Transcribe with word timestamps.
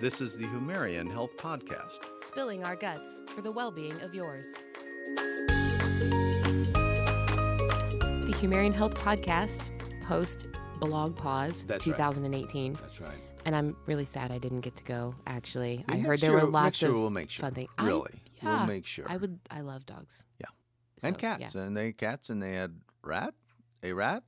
This 0.00 0.20
is 0.20 0.36
the 0.36 0.44
Humarian 0.44 1.10
Health 1.10 1.36
Podcast. 1.36 2.04
Spilling 2.24 2.62
our 2.62 2.76
guts 2.76 3.20
for 3.34 3.40
the 3.42 3.50
well 3.50 3.72
being 3.72 4.00
of 4.00 4.14
yours. 4.14 4.46
The 8.24 8.34
Humarian 8.40 8.72
Health 8.72 8.94
Podcast 8.94 9.72
post 10.02 10.48
BlogPaws 10.78 11.66
That's 11.66 11.84
right. 11.84 11.96
2018. 11.96 12.74
That's 12.74 13.00
right. 13.00 13.10
And 13.44 13.56
I'm 13.56 13.76
really 13.86 14.04
sad 14.04 14.30
I 14.30 14.38
didn't 14.38 14.60
get 14.60 14.76
to 14.76 14.84
go, 14.84 15.16
actually. 15.26 15.84
I 15.88 15.96
heard 15.96 16.10
next 16.10 16.20
there 16.20 16.32
were 16.32 16.44
lots 16.44 16.80
year 16.80 16.92
of 16.92 16.96
we'll 16.96 17.10
make 17.10 17.30
sure. 17.30 17.42
fun 17.42 17.54
things. 17.54 17.70
I- 17.76 17.86
Really, 17.86 18.20
we'll 18.40 18.66
make 18.66 18.86
sure. 18.86 19.06
I 19.08 19.16
would. 19.16 19.40
I 19.50 19.62
love 19.62 19.84
dogs. 19.84 20.24
Yeah. 20.38 20.46
So, 20.98 21.08
and 21.08 21.18
cats, 21.18 21.56
yeah. 21.56 21.62
and 21.62 21.76
they 21.76 21.92
cats, 21.92 22.30
and 22.30 22.40
they 22.40 22.52
had 22.52 22.76
rat, 23.02 23.34
a 23.82 23.92
rat. 23.92 24.22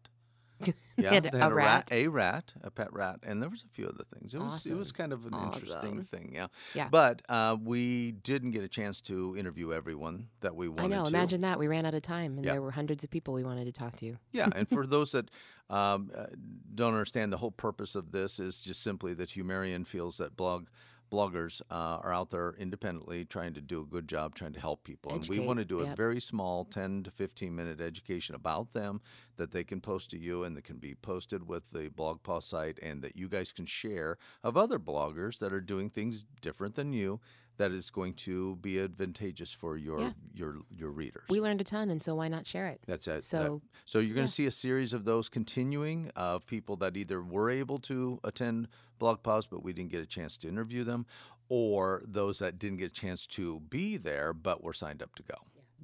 They 0.61 0.75
Yeah, 0.99 1.15
had 1.15 1.23
they 1.25 1.39
a 1.39 1.43
had 1.43 1.53
rat. 1.53 1.89
a 1.93 2.09
rat, 2.09 2.55
a 2.63 2.71
pet 2.71 2.93
rat, 2.93 3.21
and 3.23 3.43
there 3.43 3.49
was 3.49 3.63
a 3.63 3.69
few 3.69 3.87
other 3.87 4.05
things. 4.05 4.35
It 4.35 4.39
was 4.41 4.67
it 4.67 4.75
was 4.77 4.93
kind 4.93 5.13
of 5.13 5.27
an 5.27 5.35
interesting 5.35 6.03
thing, 6.03 6.33
yeah. 6.35 6.49
Yeah. 6.75 6.89
But 6.91 7.23
uh, 7.29 7.57
we 7.63 8.13
didn't 8.13 8.51
get 8.51 8.63
a 8.63 8.69
chance 8.69 9.01
to 9.03 9.35
interview 9.39 9.73
everyone 9.73 10.29
that 10.41 10.55
we 10.55 10.69
wanted 10.69 10.85
I 10.93 10.97
know. 10.97 11.03
to. 11.05 11.09
Imagine 11.09 11.41
that. 11.43 11.59
We 11.59 11.69
ran 11.69 11.87
out 11.87 11.95
of 11.95 12.03
time, 12.03 12.37
and 12.37 12.45
Yeah. 12.45 12.53
there 12.53 12.63
were 12.63 12.71
hundreds 12.73 13.05
of 13.05 13.11
people 13.11 13.35
we 13.35 13.45
wanted 13.45 13.65
to 13.67 13.73
talk 13.73 13.97
to. 13.97 14.17
Yeah, 14.33 14.49
and 14.55 14.69
for 14.69 14.87
those 14.87 15.13
that 15.13 15.31
um, 15.71 16.11
uh, 16.17 16.27
don't 16.75 16.93
understand, 16.93 17.33
the 17.33 17.37
whole 17.39 17.53
purpose 17.53 17.95
of 17.95 18.13
this 18.13 18.39
is 18.41 18.63
just 18.63 18.83
simply 18.83 19.15
that 19.15 19.31
Humarian 19.31 19.87
feels 19.87 20.19
that 20.19 20.37
blog 20.37 20.67
bloggers 21.11 21.61
uh, 21.71 21.99
are 22.03 22.13
out 22.13 22.31
there 22.31 22.55
independently 22.59 23.25
trying 23.25 23.55
to 23.55 23.61
do 23.61 23.83
a 23.83 23.85
good 23.85 24.09
job 24.09 24.35
trying 24.35 24.53
to 24.53 24.61
help 24.61 24.85
people. 24.85 25.13
And 25.13 25.27
we 25.29 25.41
want 25.41 25.59
to 25.59 25.65
do 25.65 25.81
a 25.81 25.87
very 25.97 26.21
small 26.21 26.65
10 26.65 27.05
to 27.05 27.11
15 27.11 27.55
minute 27.55 27.81
education 27.81 28.35
about 28.35 28.73
them 28.73 29.01
that 29.37 29.51
they 29.51 29.65
can 29.65 29.81
post 29.81 30.11
to 30.11 30.19
you 30.19 30.45
and 30.45 30.57
that 30.57 30.65
can 30.65 30.77
be 30.77 30.95
posted 30.95 31.49
with 31.49 31.71
the 31.71 31.89
blog 31.89 32.23
post 32.23 32.49
site 32.49 32.79
and 32.83 33.03
that 33.03 33.17
you 33.17 33.29
guys 33.29 33.53
can 33.53 33.67
share 33.67 34.19
of 34.43 34.57
other 34.57 34.79
bloggers 34.79 35.39
that 35.39 35.53
are 35.53 35.61
doing 35.61 35.91
things 35.91 36.25
different 36.41 36.75
than 36.75 36.93
you 36.93 37.21
that 37.61 37.73
is 37.73 37.91
going 37.91 38.15
to 38.15 38.57
be 38.57 38.79
advantageous 38.81 39.53
for 39.53 39.77
your 39.77 40.01
Yeah. 40.01 40.13
your 40.35 40.57
your 40.75 40.91
readers 40.91 41.25
We 41.29 41.41
learned 41.41 41.61
a 41.61 41.65
ton, 41.65 41.91
and 41.91 42.03
so 42.03 42.15
why 42.15 42.29
not 42.29 42.47
share 42.47 42.69
it? 42.69 42.81
that's 42.87 43.07
it. 43.07 43.11
That- 43.17 43.25
So, 43.25 43.61
so 43.85 43.99
you're 43.99 44.15
going 44.15 44.25
yeah. 44.25 44.27
to 44.27 44.33
see 44.33 44.47
a 44.47 44.51
series 44.51 44.93
of 44.95 45.05
those 45.05 45.29
continuing 45.29 46.11
of 46.17 46.47
people 46.47 46.77
that 46.77 46.97
either 46.97 47.23
were 47.23 47.51
able 47.51 47.79
to 47.81 48.19
attend 48.25 48.69
BlogPaws 48.99 49.47
but 49.51 49.63
we 49.63 49.73
didn't 49.73 49.91
get 49.91 50.03
a 50.03 50.07
chance 50.07 50.37
to 50.39 50.49
interview 50.49 50.85
them, 50.85 51.05
or 51.51 52.03
those 52.07 52.39
that 52.39 52.59
didn't 52.59 52.79
get 52.79 52.87
a 52.93 52.95
chance 53.05 53.27
to 53.27 53.61
be 53.61 53.97
there 53.99 54.33
but 54.33 54.63
were 54.65 54.73
signed 54.75 55.03
up 55.03 55.15
to 55.17 55.23
go. 55.23 55.35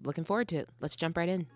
looking 0.03 0.25
forward 0.25 0.49
to 0.49 0.57
it. 0.57 0.69
Let's 0.81 0.97
jump 0.97 1.17
right 1.17 1.29
in. 1.29 1.47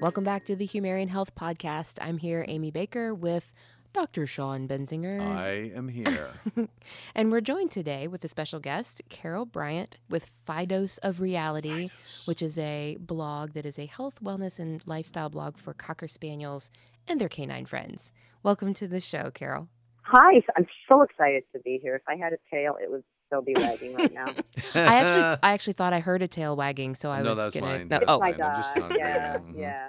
Welcome 0.00 0.24
back 0.24 0.44
to 0.46 0.56
the 0.56 0.66
Humarian 0.66 1.08
Health 1.08 1.34
Podcast. 1.34 1.98
I'm 2.00 2.16
here, 2.16 2.44
Amy 2.48 2.70
Baker, 2.70 3.14
with 3.14 3.52
Dr. 3.92 4.26
Sean 4.26 4.68
Benzinger. 4.68 5.20
I 5.20 5.72
am 5.76 5.88
here. 5.88 6.30
And 7.14 7.32
we're 7.32 7.40
joined 7.40 7.70
today 7.70 8.06
with 8.06 8.24
a 8.24 8.28
special 8.28 8.60
guest, 8.60 9.02
Carol 9.08 9.44
Bryant, 9.44 9.98
with 10.08 10.30
Fidose 10.46 10.98
of 11.02 11.20
Reality, 11.20 11.88
which 12.24 12.40
is 12.40 12.56
a 12.56 12.96
blog 13.00 13.52
that 13.52 13.66
is 13.66 13.78
a 13.78 13.86
health, 13.86 14.18
wellness, 14.22 14.58
and 14.58 14.82
lifestyle 14.86 15.28
blog 15.28 15.56
for 15.56 15.74
Cocker 15.74 16.08
Spaniels 16.08 16.70
and 17.08 17.20
their 17.20 17.28
canine 17.28 17.66
friends. 17.66 18.12
Welcome 18.42 18.74
to 18.74 18.86
the 18.88 19.00
show, 19.00 19.30
Carol. 19.32 19.68
Hi, 20.02 20.40
I'm 20.56 20.66
so 20.88 21.02
excited 21.02 21.42
to 21.54 21.60
be 21.60 21.78
here. 21.82 21.96
If 21.96 22.02
I 22.08 22.16
had 22.16 22.32
a 22.32 22.38
tail, 22.50 22.76
it 22.82 22.90
would 22.90 23.02
still 23.26 23.42
be 23.42 23.54
wagging 23.56 23.94
right 23.94 24.12
now. 24.12 24.26
I 24.74 24.96
actually, 24.96 25.22
I 25.42 25.52
actually 25.52 25.72
thought 25.74 25.92
I 25.92 26.00
heard 26.00 26.22
a 26.22 26.28
tail 26.28 26.56
wagging, 26.56 26.94
so 26.94 27.10
I 27.10 27.22
no, 27.22 27.30
was 27.30 27.38
that's 27.38 27.54
gonna. 27.54 27.66
mine. 27.66 27.88
No, 27.88 27.98
That's 27.98 28.04
oh, 28.08 28.18
my 28.18 28.32
mine. 28.32 28.42
I'm 28.42 28.56
just 28.56 28.74
dog. 28.74 28.82
hungry. 28.82 28.98
Yeah, 29.00 29.38
yeah. 29.54 29.88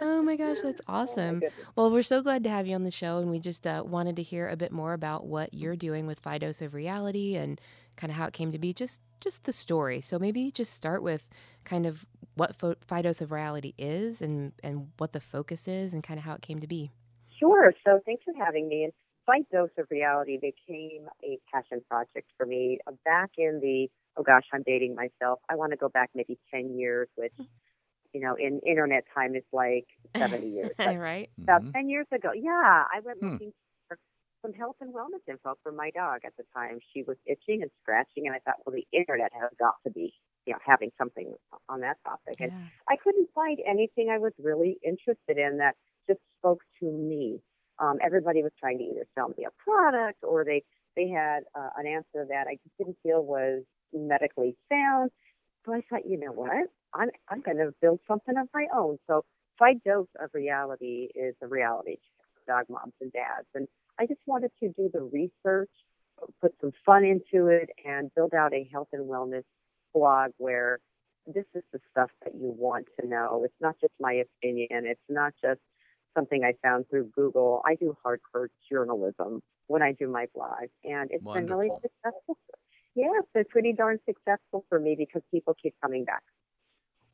Oh 0.00 0.22
my 0.22 0.36
gosh, 0.36 0.60
that's 0.60 0.80
Oh, 0.88 0.94
awesome. 0.94 1.40
goodness. 1.40 1.52
Well, 1.76 1.90
we're 1.90 2.02
so 2.02 2.22
glad 2.22 2.44
to 2.44 2.50
have 2.50 2.66
you 2.66 2.74
on 2.74 2.84
the 2.84 2.90
show, 2.90 3.18
and 3.18 3.30
we 3.30 3.38
just 3.38 3.66
uh, 3.66 3.82
wanted 3.86 4.16
to 4.16 4.22
hear 4.22 4.48
a 4.48 4.56
bit 4.56 4.72
more 4.72 4.92
about 4.92 5.26
what 5.26 5.54
you're 5.54 5.76
doing 5.76 6.06
with 6.06 6.22
Fidose 6.22 6.62
of 6.62 6.74
Reality 6.74 7.36
and 7.36 7.60
kind 7.96 8.10
of 8.10 8.16
how 8.16 8.26
it 8.26 8.32
came 8.32 8.52
to 8.52 8.58
be. 8.58 8.72
Just, 8.72 9.00
just 9.20 9.44
the 9.44 9.52
story. 9.52 10.00
So 10.00 10.18
maybe 10.18 10.50
just 10.50 10.74
start 10.74 11.02
with 11.02 11.28
kind 11.64 11.86
of 11.86 12.04
what 12.34 12.54
Fo- 12.56 12.74
Fidose 12.88 13.20
of 13.22 13.30
Reality 13.32 13.72
is, 13.78 14.20
and 14.20 14.52
and 14.62 14.88
what 14.98 15.12
the 15.12 15.20
focus 15.20 15.68
is, 15.68 15.94
and 15.94 16.02
kind 16.02 16.18
of 16.18 16.24
how 16.24 16.34
it 16.34 16.42
came 16.42 16.58
to 16.60 16.66
be. 16.66 16.90
Sure. 17.38 17.72
So 17.86 18.00
thanks 18.04 18.24
for 18.24 18.32
having 18.42 18.68
me. 18.68 18.84
And 18.84 18.92
Fidose 19.28 19.70
of 19.78 19.86
Reality 19.90 20.36
became 20.38 21.06
a 21.22 21.38
passion 21.52 21.82
project 21.88 22.28
for 22.36 22.46
me 22.46 22.78
uh, 22.86 22.92
back 23.04 23.30
in 23.38 23.60
the, 23.60 23.88
oh 24.16 24.22
gosh, 24.22 24.44
I'm 24.52 24.62
dating 24.66 24.94
myself. 24.94 25.40
I 25.48 25.56
want 25.56 25.72
to 25.72 25.76
go 25.76 25.88
back 25.88 26.10
maybe 26.14 26.38
10 26.52 26.76
years, 26.78 27.08
which, 27.16 27.32
you 28.14 28.20
know, 28.22 28.36
in 28.36 28.60
internet 28.66 29.04
time 29.14 29.36
is 29.36 29.44
like 29.52 29.86
70 30.20 30.48
years. 30.48 30.76
Right? 30.84 31.30
about 31.48 31.62
Mhm. 31.62 31.74
10 31.74 31.88
years 31.90 32.06
ago, 32.12 32.30
yeah, 32.34 32.84
I 32.92 33.00
went 33.04 33.20
Hmm. 33.20 33.36
looking 33.38 33.52
for 33.88 33.98
some 34.42 34.52
health 34.54 34.76
and 34.80 34.94
wellness 34.94 35.24
info 35.28 35.54
for 35.62 35.72
my 35.72 35.90
dog 35.90 36.20
at 36.26 36.34
the 36.38 36.44
time. 36.54 36.78
She 36.94 37.02
was 37.02 37.16
itching 37.26 37.62
and 37.62 37.70
scratching, 37.82 38.26
and 38.26 38.34
I 38.34 38.40
thought, 38.40 38.56
well, 38.66 38.74
the 38.74 38.86
internet 38.96 39.32
has 39.34 39.50
got 39.58 39.74
to 39.86 39.90
be, 39.92 40.14
you 40.46 40.54
know, 40.54 40.60
having 40.64 40.90
something 40.98 41.34
on 41.68 41.80
that 41.80 41.98
topic. 42.04 42.36
And 42.40 42.52
I 42.88 42.96
couldn't 42.96 43.28
find 43.34 43.58
anything 43.66 44.10
I 44.10 44.18
was 44.18 44.32
really 44.38 44.78
interested 44.84 45.38
in 45.38 45.58
that 45.58 45.76
just 46.08 46.20
spoke 46.38 46.62
to 46.80 46.86
me. 46.90 47.40
Um, 47.78 47.98
everybody 48.02 48.42
was 48.42 48.52
trying 48.60 48.78
to 48.78 48.84
either 48.84 49.06
sell 49.14 49.28
me 49.36 49.46
a 49.46 49.50
product 49.62 50.22
or 50.22 50.44
they 50.44 50.62
they 50.96 51.08
had 51.08 51.44
uh, 51.58 51.70
an 51.76 51.86
answer 51.86 52.26
that 52.28 52.46
I 52.48 52.54
just 52.62 52.76
didn't 52.78 52.98
feel 53.02 53.24
was 53.24 53.64
medically 53.92 54.56
sound. 54.70 55.10
So 55.66 55.72
I 55.74 55.82
thought, 55.88 56.06
you 56.06 56.18
know 56.18 56.32
what? 56.32 56.68
I'm 56.94 57.10
I'm 57.28 57.40
going 57.40 57.58
to 57.58 57.74
build 57.80 58.00
something 58.06 58.36
of 58.36 58.48
my 58.54 58.66
own. 58.74 58.98
So 59.06 59.24
Fidose 59.60 60.06
of 60.20 60.30
Reality 60.32 61.08
is 61.14 61.34
a 61.42 61.46
reality 61.46 61.96
check 61.96 62.26
for 62.34 62.52
dog 62.52 62.66
moms 62.68 62.94
and 63.00 63.12
dads, 63.12 63.48
and 63.54 63.68
I 63.98 64.06
just 64.06 64.20
wanted 64.26 64.50
to 64.60 64.68
do 64.70 64.90
the 64.92 65.02
research, 65.02 65.70
put 66.40 66.54
some 66.60 66.72
fun 66.84 67.04
into 67.04 67.46
it, 67.48 67.70
and 67.84 68.10
build 68.14 68.34
out 68.34 68.52
a 68.52 68.68
health 68.72 68.88
and 68.92 69.08
wellness 69.08 69.44
blog 69.92 70.32
where 70.38 70.80
this 71.26 71.44
is 71.54 71.62
the 71.72 71.80
stuff 71.90 72.10
that 72.22 72.34
you 72.34 72.54
want 72.56 72.86
to 73.00 73.06
know. 73.06 73.42
It's 73.44 73.54
not 73.60 73.76
just 73.80 73.92
my 74.00 74.12
opinion. 74.12 74.84
It's 74.86 75.00
not 75.08 75.32
just 75.42 75.60
something 76.14 76.44
I 76.44 76.54
found 76.62 76.88
through 76.90 77.10
Google. 77.14 77.62
I 77.64 77.76
do 77.76 77.96
hardcore 78.04 78.48
journalism 78.70 79.42
when 79.66 79.82
I 79.82 79.92
do 79.92 80.08
my 80.08 80.26
blog, 80.34 80.68
and 80.84 81.10
it's 81.10 81.24
been 81.24 81.46
really 81.46 81.70
successful. 81.82 82.38
Yeah, 82.94 83.08
it's 83.18 83.28
been 83.32 83.44
pretty 83.46 83.72
darn 83.72 83.98
successful 84.06 84.64
for 84.68 84.78
me 84.78 84.94
because 84.96 85.22
people 85.32 85.54
keep 85.60 85.74
coming 85.82 86.04
back. 86.04 86.22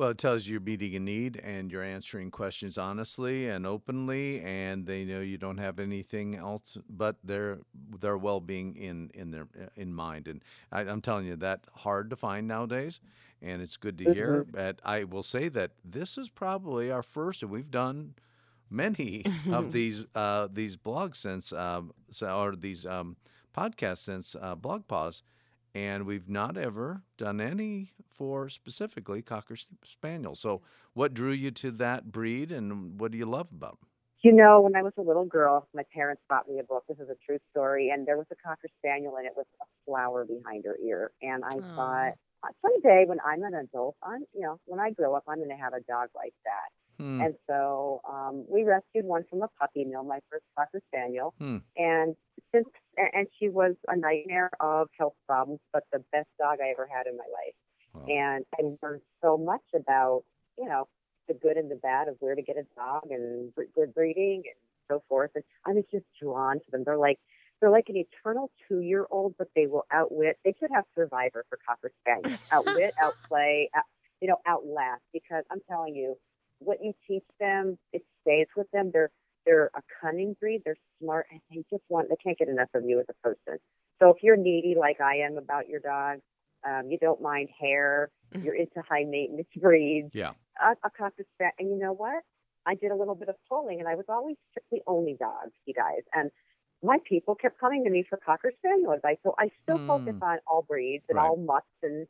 Well, 0.01 0.09
it 0.09 0.17
tells 0.17 0.47
you 0.47 0.53
you're 0.53 0.63
meeting 0.63 0.97
a 0.97 0.99
need 0.99 1.37
and 1.45 1.71
you're 1.71 1.83
answering 1.83 2.31
questions 2.31 2.79
honestly 2.79 3.47
and 3.49 3.67
openly, 3.67 4.41
and 4.41 4.87
they 4.87 5.05
know 5.05 5.21
you 5.21 5.37
don't 5.37 5.59
have 5.59 5.79
anything 5.79 6.35
else 6.35 6.79
but 6.89 7.17
their 7.23 7.59
their 8.01 8.17
well-being 8.17 8.77
in 8.77 9.11
in 9.13 9.31
their 9.31 9.47
in 9.77 9.93
mind. 9.93 10.27
And 10.27 10.43
I, 10.73 10.81
I'm 10.81 11.03
telling 11.03 11.27
you 11.27 11.37
that 11.37 11.67
hard 11.75 12.09
to 12.09 12.17
find 12.17 12.49
nowadays, 12.49 12.99
and 13.43 13.61
it's 13.61 13.77
good 13.77 13.99
to 13.99 14.05
hear. 14.15 14.47
But 14.51 14.81
I 14.87 15.05
will 15.05 15.23
say 15.23 15.51
that 15.51 15.73
this 15.85 16.17
is 16.17 16.31
probably 16.31 16.91
our 16.91 17.03
first, 17.03 17.43
and 17.43 17.51
we've 17.51 17.71
done 17.71 18.15
many 18.71 19.23
of 19.53 19.73
these 19.73 20.07
uh, 20.15 20.49
these 20.51 20.79
blogs 20.79 21.17
since 21.17 21.53
so, 22.11 22.39
or 22.39 22.57
these 22.57 22.87
um, 22.87 23.19
podcasts 23.55 23.99
since 23.99 24.35
uh, 24.35 24.57
BlogPaws, 24.57 25.21
and 25.75 26.05
we've 26.05 26.29
not 26.29 26.57
ever 26.57 27.03
done 27.17 27.41
any 27.41 27.93
for 28.09 28.49
specifically 28.49 29.23
Cocker 29.23 29.57
spaniels. 29.85 30.41
So, 30.41 30.63
what 30.95 31.15
drew 31.15 31.33
you 31.33 31.51
to 31.53 31.71
that 31.73 32.11
breed, 32.11 32.53
and 32.53 33.01
what 33.01 33.13
do 33.13 33.19
you 33.19 33.27
love 33.27 33.49
about 33.53 33.79
them? 33.81 33.89
You 34.23 34.33
know, 34.33 34.61
when 34.61 34.77
I 34.77 34.83
was 34.83 34.93
a 34.99 35.03
little 35.03 35.25
girl, 35.25 35.67
my 35.75 35.83
parents 35.95 36.21
bought 36.29 36.47
me 36.47 36.59
a 36.59 36.63
book. 36.63 36.85
This 36.89 36.99
is 36.99 37.09
a 37.09 37.17
true 37.25 37.39
story, 37.51 37.91
and 37.91 38.07
there 38.07 38.19
was 38.19 38.27
a 38.31 38.37
cocker 38.37 38.69
spaniel, 38.79 39.17
and 39.17 39.27
it 39.27 39.33
was 39.35 39.47
a 39.63 39.65
flower 39.87 40.27
behind 40.27 40.65
her 40.67 40.77
ear. 40.85 41.13
And 41.23 41.43
I 41.45 41.57
Aw. 41.57 41.77
thought, 41.77 42.13
uh, 42.43 42.49
someday 42.61 43.05
when 43.07 43.19
I'm 43.25 43.43
an 43.43 43.55
adult, 43.55 43.97
I'm, 44.03 44.25
you 44.35 44.43
know, 44.43 44.61
when 44.67 44.79
I 44.79 44.91
grow 44.91 45.15
up, 45.15 45.25
I'm 45.27 45.39
going 45.39 45.49
to 45.49 45.57
have 45.57 45.73
a 45.73 45.81
dog 45.81 46.09
like 46.15 46.35
that. 46.45 47.03
Hmm. 47.03 47.21
And 47.23 47.35
so 47.49 48.03
um, 48.07 48.45
we 48.47 48.63
rescued 48.63 49.07
one 49.07 49.25
from 49.31 49.41
a 49.41 49.49
puppy 49.59 49.85
mill, 49.85 50.05
my 50.05 50.21
first 50.31 50.45
cocker 50.55 50.83
spaniel. 50.89 51.33
Hmm. 51.39 51.59
And 51.79 52.15
since, 52.53 52.67
a- 52.67 52.90
and 53.13 53.27
she 53.39 53.49
was 53.49 53.75
a 53.89 53.97
nightmare 53.97 54.51
of 54.61 54.89
health 54.99 55.15
problems, 55.27 55.61
but 55.73 55.85
the 55.93 56.03
best 56.13 56.29
dog 56.39 56.59
I 56.63 56.71
ever 56.71 56.89
had 56.93 57.07
in 57.07 57.17
my 57.17 57.25
life. 57.25 57.55
Wow. 57.95 58.05
And 58.09 58.45
I 58.59 58.87
learned 58.87 59.03
so 59.23 59.37
much 59.37 59.65
about, 59.75 60.25
you 60.59 60.69
know, 60.69 60.89
the 61.29 61.35
good 61.35 61.57
and 61.57 61.71
the 61.71 61.77
bad 61.77 62.09
of 62.09 62.17
where 62.21 62.35
to 62.35 62.43
get 62.43 62.57
a 62.57 62.65
dog 62.75 63.09
and 63.11 63.53
good 63.75 63.95
breeding 63.95 64.43
and 64.47 64.55
so 64.89 65.03
forth. 65.09 65.31
And 65.35 65.45
I 65.67 65.71
was 65.71 65.85
just 65.91 66.05
drawn 66.21 66.57
to 66.57 66.71
them. 66.71 66.83
They're 66.85 66.97
like 66.97 67.19
they're 67.61 67.71
like 67.71 67.89
an 67.89 67.97
eternal 67.97 68.51
two 68.69 68.81
year 68.81 69.07
old, 69.11 69.35
but 69.39 69.49
they 69.55 69.67
will 69.67 69.87
outwit. 69.93 70.39
They 70.45 70.55
should 70.59 70.71
have 70.73 70.85
Survivor 70.95 71.45
for 71.49 71.59
Cocker 71.67 71.93
Spaniels. 72.01 72.41
Outwit, 72.53 72.95
outplay, 73.01 73.69
out, 73.75 73.85
you 74.21 74.29
know, 74.29 74.39
outlast. 74.47 75.03
Because 75.13 75.45
I'm 75.51 75.61
telling 75.69 75.95
you, 75.95 76.17
what 76.59 76.79
you 76.83 76.95
teach 77.07 77.25
them, 77.39 77.79
it 77.93 78.03
stays 78.23 78.47
with 78.57 78.71
them. 78.71 78.91
They're 78.93 79.11
they're 79.51 79.71
a 79.75 79.83
cunning 80.01 80.37
breed. 80.41 80.63
They're 80.65 80.77
smart, 81.03 81.27
and 81.33 81.41
they 81.51 81.65
just 81.71 81.83
want. 81.89 82.09
They 82.09 82.17
can't 82.23 82.39
get 82.39 82.49
enough 82.49 82.69
of 82.75 82.85
you 82.85 83.01
as 83.01 83.07
a 83.11 83.15
person. 83.29 83.59
So 84.01 84.11
if 84.11 84.23
you're 84.23 84.37
needy 84.37 84.77
like 84.79 85.01
I 85.01 85.17
am 85.19 85.39
about 85.39 85.69
your 85.69 85.81
dog, 85.81 86.19
um, 86.69 86.91
you 86.91 86.99
don't 86.99 87.21
mind 87.21 87.49
hair, 87.61 88.11
you're 88.41 88.55
into 88.55 88.83
high 88.89 89.05
maintenance 89.05 89.49
breeds 89.57 90.13
Yeah. 90.13 90.33
a, 90.63 90.73
a 90.87 90.91
cocker 90.91 91.25
spaniel, 91.35 91.55
and 91.59 91.71
you 91.71 91.79
know 91.79 91.93
what? 91.93 92.23
I 92.67 92.75
did 92.75 92.93
a 92.93 92.97
little 92.97 93.15
bit 93.15 93.29
of 93.29 93.37
polling, 93.49 93.81
and 93.81 93.89
I 93.89 93.97
was 93.97 94.07
always 94.09 94.37
strictly 94.51 94.83
only 94.87 95.17
dogs, 95.19 95.53
you 95.67 95.75
guys. 95.75 96.03
And 96.15 96.31
my 96.83 96.99
people 97.09 97.35
kept 97.35 97.59
coming 97.59 97.85
to 97.85 97.91
me 97.91 98.05
for 98.09 98.19
cocker 98.19 98.53
spaniel 98.59 98.93
advice. 98.93 99.19
So 99.23 99.35
I 99.39 99.51
still 99.63 99.81
focus 99.87 100.15
Mm. 100.15 100.23
on 100.23 100.39
all 100.47 100.63
breeds 100.63 101.05
and 101.09 101.19
Right. 101.19 101.29
all 101.31 101.37
mutts, 101.37 101.67
and 101.83 102.07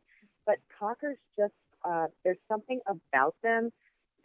but 0.47 0.59
cockers 0.79 1.19
just 1.39 1.55
uh, 1.85 2.09
there's 2.25 2.39
something 2.49 2.81
about 2.87 3.35
them 3.43 3.71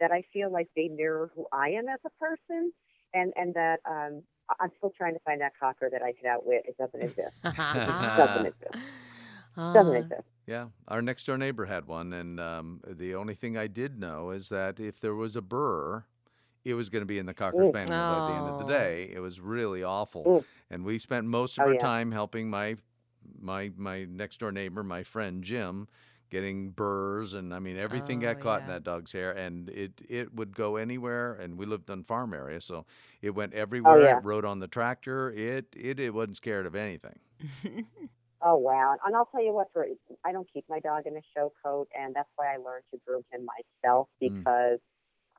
that 0.00 0.12
I 0.12 0.22
feel 0.32 0.50
like 0.52 0.68
they 0.76 0.88
mirror 0.88 1.30
who 1.34 1.46
I 1.52 1.70
am 1.70 1.88
as 1.88 2.00
a 2.04 2.10
person, 2.20 2.72
and 3.16 3.32
and 3.36 3.54
that 3.54 3.80
um, 3.88 4.22
I- 4.50 4.54
I'm 4.60 4.70
still 4.78 4.92
trying 4.96 5.14
to 5.14 5.20
find 5.20 5.40
that 5.40 5.52
cocker 5.58 5.88
that 5.90 6.02
I 6.02 6.12
could 6.12 6.26
outwit. 6.26 6.64
It 6.68 6.76
doesn't 6.78 7.02
exist. 7.08 7.36
It 7.44 7.56
doesn't 8.16 8.46
exist. 8.46 8.74
Doesn't 9.56 9.94
Ah, 9.94 9.98
exist. 9.98 10.22
Yeah, 10.46 10.66
our 10.88 11.02
next 11.02 11.24
door 11.26 11.38
neighbor 11.38 11.64
had 11.66 11.86
one, 11.86 12.12
and 12.12 12.38
um, 12.38 12.80
the 12.86 13.14
only 13.16 13.34
thing 13.34 13.56
I 13.56 13.66
did 13.66 13.98
know 13.98 14.30
is 14.30 14.48
that 14.50 14.78
if 14.78 15.00
there 15.00 15.14
was 15.14 15.34
a 15.34 15.42
burr, 15.42 16.04
it 16.64 16.74
was 16.74 16.88
going 16.88 17.02
to 17.02 17.06
be 17.06 17.18
in 17.18 17.26
the 17.26 17.34
cocker 17.34 17.58
Mm. 17.58 17.68
spaniel 17.68 17.98
by 17.98 18.20
the 18.30 18.36
end 18.36 18.48
of 18.48 18.58
the 18.58 18.64
Oh. 18.64 18.78
day. 18.78 19.10
It 19.12 19.20
was 19.20 19.40
really 19.40 19.82
awful, 19.82 20.24
Mm. 20.24 20.44
and 20.70 20.84
we 20.84 20.98
spent 20.98 21.26
most 21.26 21.58
of 21.58 21.64
Oh, 21.64 21.68
our 21.68 21.74
yeah. 21.74 21.80
time 21.80 22.12
helping 22.12 22.48
my 22.50 22.76
my 23.40 23.72
my 23.76 24.04
next 24.04 24.38
door 24.40 24.52
neighbor, 24.52 24.84
my 24.84 25.02
friend 25.02 25.42
Jim, 25.42 25.88
getting 26.30 26.70
burrs, 26.70 27.34
and 27.34 27.54
I 27.54 27.58
mean 27.58 27.76
everything 27.76 28.20
got 28.20 28.36
Oh, 28.36 28.40
caught 28.40 28.62
in 28.62 28.68
that 28.68 28.82
dog's 28.84 29.12
hair, 29.12 29.32
and 29.32 29.68
it 29.70 30.00
it 30.08 30.34
would 30.34 30.54
go 30.56 30.76
anywhere. 30.76 31.34
And 31.34 31.58
we 31.58 31.66
lived 31.66 31.90
on 31.90 32.02
farm 32.04 32.32
area, 32.34 32.60
so 32.60 32.86
it 33.22 33.30
went 33.30 33.54
everywhere. 33.54 34.00
Oh, 34.00 34.04
yeah. 34.04 34.18
It 34.18 34.24
rode 34.24 34.44
on 34.44 34.60
the 34.60 34.68
tractor. 34.68 35.30
It 35.30 35.66
it 35.76 36.00
it 36.00 36.14
wasn't 36.14 36.36
scared 36.36 36.66
of 36.66 36.74
anything. 36.74 37.18
Oh 38.42 38.56
wow! 38.56 38.96
And 39.04 39.16
I'll 39.16 39.26
tell 39.26 39.42
you 39.42 39.52
what, 39.52 39.68
for 39.72 39.86
I 40.24 40.32
don't 40.32 40.50
keep 40.52 40.64
my 40.68 40.78
dog 40.80 41.06
in 41.06 41.16
a 41.16 41.22
show 41.34 41.52
coat, 41.64 41.88
and 41.98 42.14
that's 42.14 42.28
why 42.36 42.52
I 42.54 42.58
learned 42.58 42.84
to 42.92 43.00
groom 43.06 43.22
him 43.32 43.46
myself 43.46 44.08
Mm. 44.22 44.42
because 44.42 44.78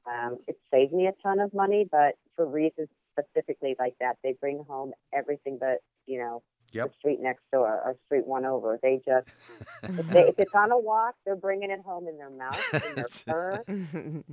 um, 0.07 0.37
it 0.47 0.57
saved 0.71 0.93
me 0.93 1.07
a 1.07 1.13
ton 1.23 1.39
of 1.39 1.53
money. 1.53 1.87
But 1.89 2.15
for 2.35 2.45
reasons 2.47 2.89
specifically 3.17 3.75
like 3.79 3.95
that, 3.99 4.17
they 4.23 4.33
bring 4.39 4.63
home 4.67 4.93
everything 5.13 5.57
but 5.59 5.79
you 6.07 6.19
know 6.19 6.43
Yep. 6.73 6.89
the 6.89 6.93
street 6.99 7.19
next 7.21 7.43
door 7.51 7.67
or 7.67 7.95
street 8.05 8.25
one 8.27 8.45
over. 8.45 8.79
They 8.81 8.97
just 9.05 9.27
if, 9.87 10.07
they, 10.13 10.19
if 10.21 10.35
it's 10.37 10.53
on 10.53 10.71
a 10.71 10.77
walk, 10.77 11.15
they're 11.25 11.35
bringing 11.35 11.71
it 11.71 11.79
home 11.85 12.07
in 12.07 12.17
their 12.17 12.29
mouth, 12.29 12.57
in 12.73 12.95
their 12.95 13.07
fur. 13.25 13.63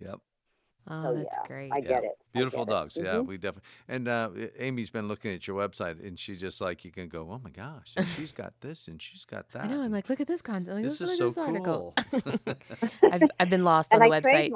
Yep. 0.00 0.18
oh, 0.88 1.02
So 1.02 1.12
that's 1.14 1.36
yeah, 1.36 1.46
great. 1.46 1.72
I 1.72 1.78
Yeah. 1.80 1.88
get 1.88 2.04
it. 2.04 2.12
Beautiful 2.32 2.64
get 2.64 2.72
it. 2.72 2.74
dogs. 2.74 2.96
Yeah, 2.96 3.18
Mhm. 3.18 3.26
we 3.26 3.36
definitely. 3.38 3.68
And 3.88 4.08
uh, 4.08 4.30
Amy's 4.58 4.90
been 4.90 5.06
looking 5.06 5.32
at 5.32 5.46
your 5.46 5.56
website, 5.56 6.04
and 6.04 6.18
she 6.18 6.34
just 6.36 6.60
like 6.60 6.84
you 6.84 6.90
can 6.90 7.08
go, 7.08 7.28
oh 7.30 7.40
my 7.44 7.50
gosh, 7.50 7.94
she's 8.16 8.32
got 8.32 8.54
this 8.62 8.88
and 8.88 9.00
she's 9.00 9.24
got 9.24 9.50
that. 9.50 9.64
I 9.64 9.68
know. 9.68 9.82
I'm 9.82 9.92
like, 9.92 10.08
look 10.08 10.20
at 10.20 10.26
this 10.26 10.42
content. 10.42 10.74
Like, 10.74 10.84
this 10.84 11.00
look 11.00 11.10
is 11.10 11.12
at 11.12 11.18
so 11.18 11.26
this 11.26 11.36
cool. 11.64 11.94
I've 13.12 13.30
I've 13.38 13.50
been 13.50 13.64
lost 13.64 13.92
on 13.94 14.02
And 14.02 14.10
the 14.10 14.16
I 14.16 14.20
website. 14.22 14.52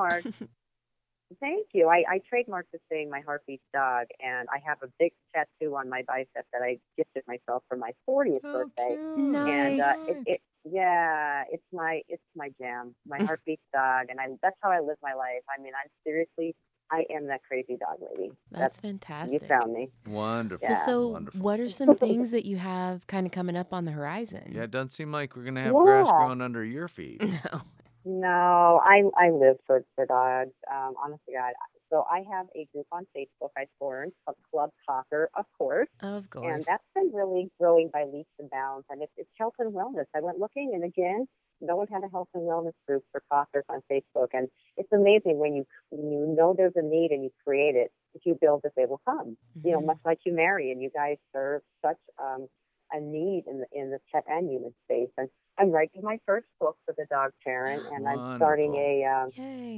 Trademarked. 1.35 1.39
Thank 1.41 1.67
you. 1.73 1.89
I, 1.89 2.05
I 2.09 2.19
trademarked 2.33 2.71
the 2.73 2.79
saying 2.91 3.11
"My 3.11 3.21
Heartbeat 3.21 3.61
Dog," 3.73 4.07
and 4.25 4.49
I 4.51 4.59
have 4.67 4.79
a 4.83 4.89
big 4.99 5.13
tattoo 5.35 5.77
on 5.77 5.89
my 5.89 6.03
bicep 6.07 6.47
that 6.53 6.63
I 6.63 6.79
gifted 6.97 7.25
myself 7.27 7.63
for 7.69 7.77
my 7.77 7.93
40th 8.09 8.41
Oh, 8.45 8.53
birthday. 8.53 8.97
cute. 9.15 9.37
And 9.37 9.81
uh, 9.81 9.85
Nice. 9.85 10.09
it, 10.09 10.19
it, 10.27 10.41
yeah, 10.65 11.45
it's 11.51 11.63
my 11.73 12.03
it's 12.09 12.23
my 12.35 12.51
jam, 12.61 12.95
my 13.07 13.19
heartbeat 13.25 13.61
dog, 13.73 14.07
and 14.11 14.21
I 14.21 14.29
that's 14.43 14.57
how 14.63 14.71
I 14.71 14.81
live 14.81 14.97
my 15.03 15.15
life. 15.15 15.43
I 15.57 15.61
mean, 15.63 15.73
I'm 15.81 15.91
seriously, 16.05 16.55
I 16.91 17.05
am 17.15 17.27
that 17.29 17.43
crazy 17.47 17.77
dog 17.77 17.99
lady. 18.11 18.33
That's 18.51 18.79
you 18.79 18.83
fantastic. 18.91 19.43
You 19.43 19.49
found 19.49 19.73
me. 19.73 19.91
Wonderful. 20.07 20.69
Yeah. 20.69 20.75
So, 20.75 21.09
Wonderful. 21.09 21.41
what 21.41 21.61
are 21.61 21.69
some 21.69 21.97
things 21.97 22.31
that 22.31 22.45
you 22.45 22.57
have 22.57 23.07
kind 23.07 23.27
of 23.27 23.33
coming 23.33 23.57
up 23.57 23.73
on 23.73 23.85
the 23.85 23.93
horizon? 23.93 24.53
Yeah, 24.55 24.63
it 24.63 24.71
doesn't 24.71 24.91
seem 24.91 25.13
like 25.13 25.37
we're 25.37 25.45
gonna 25.45 25.63
have 25.63 25.75
grass 25.75 26.07
Yeah. 26.09 26.17
growing 26.17 26.41
under 26.41 26.65
your 26.65 26.89
feet. 26.89 27.21
No. 27.53 27.61
No, 28.07 28.81
I 28.85 29.03
I 29.19 29.31
live 29.31 29.57
for 29.67 29.83
for 29.97 30.07
dogs. 30.07 30.53
Um, 30.73 30.95
honestly, 31.03 31.35
God. 31.35 31.53
So 31.91 32.05
I 32.11 32.23
have 32.33 32.47
a 32.57 32.67
group 32.73 32.87
on 32.93 33.05
Facebook 33.17 33.51
I 33.59 33.67
formed 33.79 34.13
called 34.25 34.37
Club 34.53 34.71
Cocker, 34.89 35.29
of 35.37 35.45
course. 35.59 35.89
Of 36.03 36.29
course. 36.31 36.47
and 36.55 36.65
that's 36.65 36.83
been 36.95 37.11
really 37.13 37.51
growing 37.61 37.91
by 37.93 38.05
leaps 38.05 38.31
and 38.39 38.49
bounds. 38.51 38.87
And 38.91 39.03
it's, 39.03 39.13
it's 39.17 39.31
health 39.39 39.55
and 39.61 39.73
wellness. 39.73 40.07
I 40.15 40.21
went 40.21 40.39
looking, 40.39 40.73
and 40.75 40.83
again, 40.85 41.27
no 41.61 41.77
one 41.77 41.87
had 41.89 42.03
a 42.05 42.09
health 42.09 42.29
and 42.35 42.43
wellness 42.45 42.75
group 42.89 43.03
for 43.13 43.23
cockers 43.31 43.65
on 43.69 43.83
Facebook. 43.91 44.29
And 44.33 44.49
it's 44.77 44.93
amazing 44.93 45.39
when 45.39 45.55
you 45.55 45.65
when 45.91 46.11
you 46.13 46.35
know 46.37 46.55
there's 46.57 46.75
a 46.77 46.83
need 46.83 47.11
and 47.11 47.25
you 47.25 47.31
create 47.45 47.75
it. 47.75 47.91
If 48.15 48.23
you 48.25 48.37
build 48.41 48.63
it, 48.65 48.73
they 48.77 48.87
will 48.87 49.01
come. 49.05 49.37
You 49.65 49.73
know, 49.73 49.81
Mhm. 49.81 49.87
much 49.87 49.99
like 50.05 50.19
Humarian, 50.27 50.73
and 50.73 50.83
you 50.83 50.91
guys 50.95 51.17
serve 51.35 51.63
such 51.85 51.99
um, 52.19 52.47
a 52.93 53.01
need 53.01 53.45
in 53.47 53.59
the 53.61 53.67
in 53.73 53.91
the 53.91 53.99
pet 54.13 54.25
and 54.29 54.51
human 54.51 54.75
space. 54.85 55.11
And 55.19 55.29
I'm 55.59 55.71
writing 55.71 56.03
my 56.03 56.19
first 56.27 56.47
book 56.61 56.77
for 56.85 56.95
the 56.97 57.07
dog 57.11 57.33
parent, 57.45 57.85
and 57.91 58.07
I'm 58.09 58.23
starting 58.37 58.75
a 58.77 59.05
um, 59.05 59.33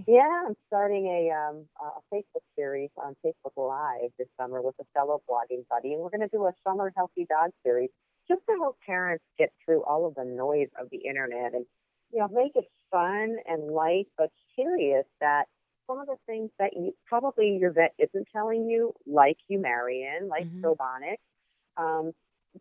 yeah, 0.06 0.44
I'm 0.46 0.56
starting 0.69 1.06
a 1.06 1.31
um 1.34 1.66
a 1.81 2.14
Facebook 2.14 2.43
series 2.56 2.90
on 2.96 3.16
Facebook 3.25 3.52
Live 3.56 4.10
this 4.19 4.28
summer 4.40 4.62
with 4.62 4.75
a 4.81 4.84
fellow 4.94 5.22
blogging 5.28 5.66
buddy, 5.69 5.93
and 5.94 6.02
we're 6.02 6.10
going 6.10 6.28
to 6.28 6.28
do 6.28 6.46
a 6.46 6.52
summer 6.66 6.93
healthy 6.96 7.26
dog 7.28 7.50
series 7.64 7.90
just 8.28 8.40
to 8.49 8.55
help 8.58 8.76
parents 8.87 9.25
get 9.38 9.50
through 9.64 9.82
all 9.84 10.06
of 10.06 10.14
the 10.14 10.25
noise 10.25 10.69
of 10.81 10.88
the 10.90 10.99
internet 10.99 11.54
and 11.54 11.64
you 12.12 12.20
know 12.20 12.28
make 12.28 12.52
it 12.56 12.64
fun 12.90 13.37
and 13.46 13.70
light 13.72 14.06
but 14.16 14.31
serious. 14.56 15.04
That 15.20 15.44
some 15.87 15.99
of 15.99 16.06
the 16.06 16.16
things 16.26 16.50
that 16.58 16.72
you 16.75 16.94
probably 17.06 17.56
your 17.61 17.72
vet 17.72 17.94
isn't 17.99 18.28
telling 18.32 18.69
you, 18.69 18.94
like 19.06 19.37
Humarian, 19.50 20.28
like 20.28 20.46
Mhm. 20.46 20.62
probiotics, 20.64 21.19
um, 21.76 22.12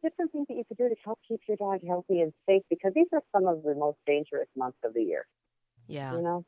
different 0.01 0.31
things 0.31 0.45
that 0.49 0.55
you 0.55 0.63
could 0.67 0.77
do 0.77 0.89
to 0.89 0.95
help 1.03 1.19
keep 1.27 1.41
your 1.47 1.57
dog 1.57 1.81
healthy 1.87 2.21
and 2.21 2.33
safe 2.47 2.63
because 2.69 2.93
these 2.93 3.07
are 3.13 3.21
some 3.31 3.47
of 3.47 3.63
the 3.63 3.75
most 3.75 3.97
dangerous 4.05 4.47
months 4.55 4.77
of 4.83 4.93
the 4.93 5.03
year. 5.03 5.25
Yeah. 5.87 6.13
You 6.13 6.21
know. 6.21 6.45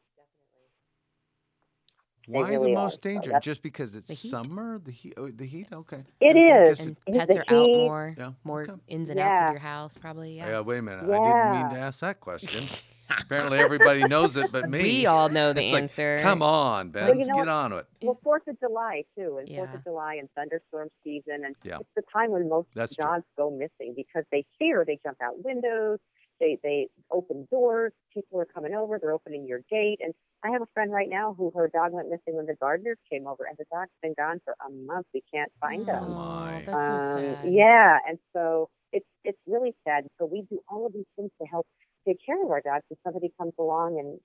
Why 2.29 2.49
really 2.49 2.71
the 2.71 2.75
most 2.79 2.95
So 3.03 3.09
danger? 3.09 3.29
that's- 3.31 3.43
Just 3.43 3.63
because 3.63 3.95
it's 3.95 4.07
The 4.07 4.15
summer? 4.15 4.79
The 4.79 4.91
heat? 4.91 5.13
Oh, 5.17 5.27
the 5.29 5.45
heat? 5.45 5.67
Okay. 5.73 6.03
It 6.19 6.35
I- 6.35 6.39
I 6.39 6.61
is. 6.69 6.85
And 6.85 6.97
it- 7.07 7.13
pets 7.15 7.33
the 7.35 7.39
are 7.53 7.59
out 7.59 7.65
heat- 7.65 7.75
more, 7.77 8.15
Yeah, 8.17 8.31
more 8.43 8.61
okay. 8.63 8.73
ins 8.87 9.09
and 9.09 9.19
outs 9.19 9.41
of 9.41 9.49
your 9.51 9.59
house, 9.59 9.97
probably. 9.97 10.37
Yeah. 10.37 10.47
Yeah. 10.49 10.59
wait 10.61 10.77
a 10.79 10.81
minute. 10.81 11.03
I 11.03 11.07
didn't 11.07 11.61
mean 11.61 11.69
to 11.75 11.79
ask 11.79 11.99
that 12.01 12.19
question. 12.19 12.63
Apparently, 13.21 13.57
everybody 13.57 14.03
knows 14.03 14.37
it, 14.37 14.51
but 14.51 14.69
me. 14.69 14.83
We 14.83 15.05
all 15.07 15.29
know 15.29 15.51
the 15.53 15.63
It's 15.63 15.73
like, 15.73 15.81
answer. 15.83 16.19
Come 16.21 16.43
on, 16.43 16.89
Ben. 16.91 17.05
Well, 17.05 17.11
you 17.13 17.17
let's 17.17 17.29
know 17.29 17.35
get 17.35 17.39
what? 17.39 17.47
on 17.49 17.73
with 17.73 17.87
it. 17.99 18.05
Well, 18.05 18.19
Fourth 18.23 18.47
of 18.47 18.59
July 18.59 19.03
too, 19.17 19.37
and 19.39 19.49
Fourth 19.49 19.73
of 19.73 19.83
July 19.83 20.15
and 20.15 20.29
thunderstorm 20.35 20.89
season, 21.03 21.43
and 21.43 21.55
Yeah. 21.63 21.77
it's 21.79 21.89
the 21.95 22.03
time 22.13 22.29
when 22.29 22.47
most 22.47 22.67
That's 22.75 22.95
true. 22.95 23.03
dogs 23.05 23.25
go 23.35 23.49
missing 23.49 23.93
because 23.95 24.25
they 24.31 24.45
fear. 24.59 24.85
They 24.85 24.99
jump 25.03 25.17
out 25.23 25.43
windows. 25.43 25.97
They 26.39 26.57
they 26.63 26.87
open 27.11 27.47
doors. 27.51 27.93
People 28.13 28.39
are 28.39 28.45
coming 28.45 28.73
over. 28.73 28.99
They're 28.99 29.13
opening 29.13 29.47
your 29.47 29.61
gate. 29.69 29.99
And 30.01 30.13
I 30.43 30.49
have 30.51 30.61
a 30.61 30.67
friend 30.73 30.91
right 30.91 31.09
now 31.09 31.33
who 31.37 31.51
her 31.55 31.69
dog 31.73 31.93
went 31.93 32.09
missing 32.09 32.35
when 32.35 32.45
the 32.45 32.55
gardeners 32.55 32.97
came 33.11 33.27
over, 33.27 33.45
and 33.45 33.57
the 33.57 33.65
dog's 33.71 33.91
been 34.01 34.13
gone 34.17 34.39
for 34.45 34.55
a 34.65 34.71
month. 34.71 35.07
We 35.13 35.23
can't 35.33 35.51
find 35.61 35.87
him. 35.87 35.97
Oh, 35.99 36.07
my. 36.13 36.63
that's 36.65 36.85
so 36.85 36.97
Um, 36.97 37.35
sad. 37.37 37.37
Yeah, 37.43 37.97
and 38.07 38.17
so 38.33 38.69
it's 38.91 39.07
it's 39.23 39.39
really 39.47 39.75
sad. 39.85 40.05
So 40.19 40.25
we 40.25 40.43
do 40.49 40.59
all 40.69 40.85
of 40.85 40.93
these 40.93 41.05
things 41.15 41.31
to 41.41 41.47
help 41.47 41.67
take 42.07 42.17
care 42.25 42.43
of 42.43 42.51
our 42.51 42.61
dogs. 42.61 42.83
If 42.89 42.97
somebody 43.03 43.31
comes 43.37 43.53
along 43.59 43.99
and 43.99 44.19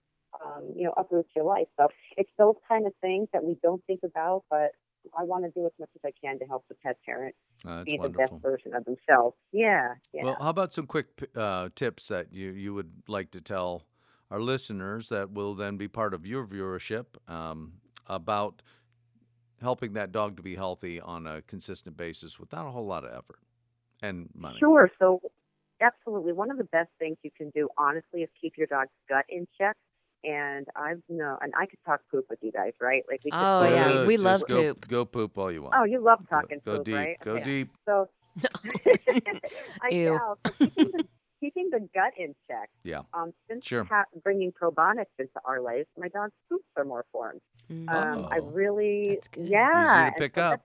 um, 0.44 0.72
you 0.76 0.84
know 0.84 0.94
uproots 0.96 1.30
your 1.36 1.44
life, 1.44 1.68
so 1.78 1.88
it's 2.16 2.30
those 2.38 2.56
kind 2.68 2.86
of 2.86 2.92
things 3.00 3.28
that 3.32 3.44
we 3.44 3.56
don't 3.62 3.82
think 3.86 4.00
about, 4.04 4.44
but 4.50 4.70
I 5.18 5.24
want 5.24 5.44
to 5.44 5.50
do 5.50 5.66
as 5.66 5.72
much 5.78 5.90
as 5.94 6.00
I 6.04 6.12
can 6.20 6.38
to 6.38 6.46
help 6.46 6.64
the 6.68 6.74
pet 6.76 6.96
parent 7.04 7.34
Uh, 7.66 7.84
be 7.84 7.92
the 7.92 7.98
wonderful. 7.98 8.38
best 8.38 8.42
version 8.42 8.74
of 8.74 8.84
themselves. 8.84 9.36
Yeah, 9.52 9.94
yeah. 10.12 10.24
Well, 10.24 10.36
how 10.40 10.50
about 10.50 10.72
some 10.72 10.86
quick 10.86 11.30
uh, 11.34 11.68
tips 11.74 12.08
that 12.08 12.32
you, 12.32 12.50
you 12.50 12.74
would 12.74 12.92
like 13.08 13.30
to 13.32 13.40
tell 13.40 13.86
our 14.30 14.40
listeners 14.40 15.08
that 15.10 15.32
will 15.32 15.54
then 15.54 15.76
be 15.76 15.88
part 15.88 16.14
of 16.14 16.26
your 16.26 16.46
viewership 16.46 17.06
um, 17.28 17.74
about 18.06 18.62
helping 19.60 19.94
that 19.94 20.12
dog 20.12 20.36
to 20.36 20.42
be 20.42 20.56
healthy 20.56 21.00
on 21.00 21.26
a 21.26 21.42
consistent 21.42 21.96
basis 21.96 22.38
without 22.38 22.66
a 22.66 22.70
whole 22.70 22.86
lot 22.86 23.04
of 23.04 23.12
effort 23.12 23.38
and 24.02 24.28
money? 24.34 24.58
Sure. 24.58 24.90
So, 24.98 25.20
absolutely, 25.80 26.32
one 26.32 26.50
of 26.50 26.58
the 26.58 26.64
best 26.64 26.90
things 26.98 27.16
you 27.22 27.30
can 27.36 27.50
do, 27.50 27.68
honestly, 27.78 28.22
is 28.22 28.28
keep 28.40 28.54
your 28.56 28.66
dog's 28.66 28.90
gut 29.08 29.24
in 29.28 29.46
check. 29.58 29.76
And 30.24 30.66
I've 30.74 31.02
no, 31.08 31.36
and 31.42 31.52
I 31.58 31.66
could 31.66 31.78
talk 31.84 32.00
poop 32.10 32.26
with 32.30 32.38
you 32.42 32.50
guys, 32.52 32.72
right? 32.80 33.02
Like 33.10 33.20
we 33.24 33.30
could 33.30 33.36
Oh, 33.40 33.58
play 33.60 33.74
yeah. 33.74 33.88
games. 33.92 34.06
We 34.06 34.16
love 34.16 34.42
go, 34.46 34.62
poop. 34.74 34.88
Go 34.88 35.04
poop 35.04 35.36
all 35.38 35.52
you 35.52 35.62
want. 35.62 35.74
Oh, 35.76 35.84
you 35.84 36.00
love 36.00 36.20
Go- 36.30 36.40
talking 36.40 36.60
go, 36.64 36.76
poop, 36.76 36.84
deep. 36.86 36.94
right? 36.94 37.16
Go 37.20 37.32
Okay. 37.32 37.44
deep. 37.44 37.70
So, 37.86 38.08
I 39.82 39.88
Ew. 39.90 40.04
know. 40.14 40.36
Keeping, 40.58 40.90
the, 40.92 41.04
keeping 41.40 41.70
the 41.70 41.80
gut 41.94 42.12
in 42.16 42.34
check. 42.48 42.70
Yeah. 42.84 43.02
Um, 43.12 43.32
since 43.48 43.66
Sure. 43.66 43.84
ha- 43.84 44.04
bringing 44.22 44.52
probiotics 44.52 45.06
into 45.18 45.40
our 45.44 45.60
life, 45.60 45.86
my 45.98 46.08
dog's 46.08 46.32
poops 46.48 46.64
are 46.76 46.84
more 46.84 47.04
formed. 47.12 47.40
Mm, 47.70 47.88
Um, 47.90 48.28
I 48.30 48.38
Uh-oh. 48.38 48.46
really, 48.46 49.04
That's 49.10 49.28
good. 49.28 49.48
yeah. 49.48 49.82
Easy 50.06 50.10
to 50.14 50.18
pick 50.18 50.34
so 50.36 50.40
up. 50.42 50.60